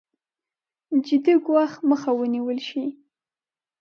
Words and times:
جدي 1.07 1.33
ګواښ 1.45 1.71
مخه 1.89 2.11
ونېول 2.19 2.59
شي. 2.67 2.83